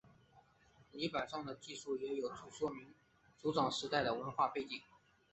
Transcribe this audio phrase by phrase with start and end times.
[0.93, 2.95] 泥版上的记述也有助说明
[3.37, 4.81] 族长时代的文化背景。